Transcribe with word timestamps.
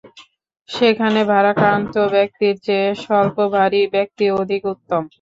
সেখানে 0.69 1.19
ভারাক্রান্ত 1.31 1.93
ব্যক্তির 2.13 2.55
চেয়ে 2.65 2.89
স্বল্পভারী 3.03 3.81
ব্যক্তি 3.95 4.25
অধিক 4.41 4.61
উত্তম। 4.73 5.01